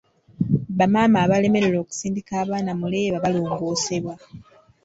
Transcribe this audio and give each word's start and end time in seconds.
Bamaama 0.77 1.17
abalemererwa 1.25 1.79
okusindika 1.83 2.33
abaana 2.43 2.71
mu 2.79 2.85
leeba 2.93 3.23
balongosebwa. 3.23 4.13